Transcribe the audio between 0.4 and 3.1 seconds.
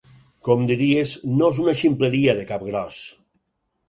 Com diries, no és una ximpleria de cap gros.